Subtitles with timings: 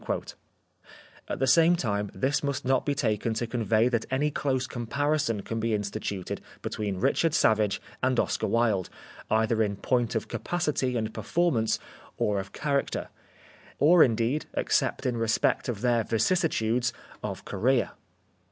[1.27, 5.43] At the same time this must not be taken to convey that any close comparison
[5.43, 8.89] can be in stituted between Richard Savage and Oscar Wilde,
[9.29, 11.77] either in point of capacity and perform ance,
[12.17, 13.09] or of character,
[13.77, 16.93] or indeed, except in re spect of their vicissitudes,
[17.23, 17.91] of career.